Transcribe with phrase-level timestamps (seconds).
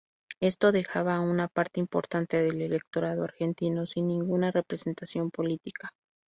[0.39, 5.91] Esto dejaba a una parte importante del electorado argentino sin ninguna representación política.